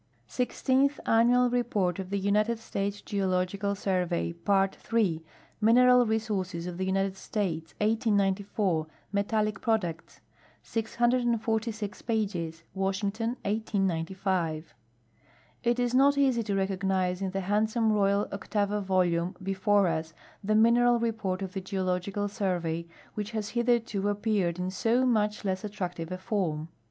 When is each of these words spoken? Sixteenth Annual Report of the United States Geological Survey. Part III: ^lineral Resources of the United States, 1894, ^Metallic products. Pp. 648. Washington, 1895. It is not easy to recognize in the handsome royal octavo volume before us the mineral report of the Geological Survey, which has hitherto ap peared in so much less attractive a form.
Sixteenth 0.25 0.99
Annual 1.05 1.51
Report 1.51 1.99
of 1.99 2.09
the 2.09 2.17
United 2.17 2.57
States 2.57 3.01
Geological 3.03 3.75
Survey. 3.75 4.33
Part 4.33 4.75
III: 4.91 5.23
^lineral 5.61 6.09
Resources 6.09 6.65
of 6.65 6.79
the 6.79 6.87
United 6.87 7.15
States, 7.15 7.75
1894, 7.79 8.87
^Metallic 9.13 9.61
products. 9.61 10.19
Pp. 10.65 10.87
648. 11.37 12.63
Washington, 12.73 13.29
1895. 13.45 14.73
It 15.63 15.77
is 15.79 15.93
not 15.93 16.17
easy 16.17 16.41
to 16.41 16.55
recognize 16.55 17.21
in 17.21 17.29
the 17.29 17.41
handsome 17.41 17.91
royal 17.91 18.27
octavo 18.31 18.79
volume 18.81 19.35
before 19.43 19.87
us 19.87 20.15
the 20.43 20.55
mineral 20.55 20.97
report 20.97 21.43
of 21.43 21.53
the 21.53 21.61
Geological 21.61 22.27
Survey, 22.27 22.87
which 23.13 23.29
has 23.33 23.49
hitherto 23.49 24.09
ap 24.09 24.23
peared 24.23 24.57
in 24.57 24.71
so 24.71 25.05
much 25.05 25.45
less 25.45 25.63
attractive 25.63 26.11
a 26.11 26.17
form. 26.17 26.69